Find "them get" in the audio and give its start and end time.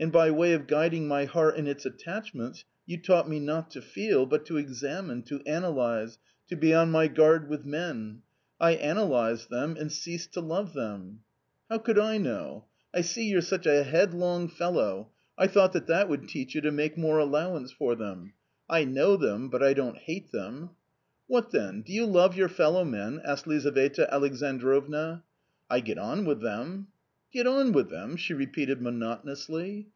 26.40-27.46